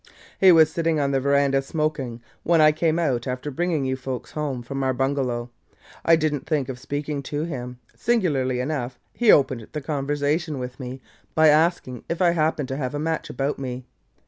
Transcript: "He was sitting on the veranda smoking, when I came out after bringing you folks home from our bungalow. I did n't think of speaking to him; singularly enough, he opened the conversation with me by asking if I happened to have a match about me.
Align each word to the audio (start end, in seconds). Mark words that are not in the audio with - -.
"He 0.39 0.51
was 0.51 0.71
sitting 0.71 0.99
on 0.99 1.11
the 1.11 1.19
veranda 1.19 1.61
smoking, 1.61 2.23
when 2.41 2.59
I 2.59 2.71
came 2.71 2.97
out 2.97 3.27
after 3.27 3.51
bringing 3.51 3.85
you 3.85 3.95
folks 3.95 4.31
home 4.31 4.63
from 4.63 4.81
our 4.83 4.93
bungalow. 4.95 5.51
I 6.03 6.15
did 6.15 6.33
n't 6.33 6.47
think 6.47 6.69
of 6.69 6.79
speaking 6.79 7.21
to 7.21 7.43
him; 7.43 7.77
singularly 7.95 8.59
enough, 8.59 8.97
he 9.13 9.31
opened 9.31 9.67
the 9.73 9.79
conversation 9.81 10.57
with 10.57 10.79
me 10.79 11.01
by 11.35 11.49
asking 11.49 12.03
if 12.09 12.19
I 12.19 12.31
happened 12.31 12.69
to 12.69 12.77
have 12.77 12.95
a 12.95 12.99
match 12.99 13.29
about 13.29 13.59
me. 13.59 13.85